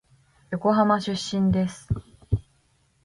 [0.49, 1.87] 横浜出身です。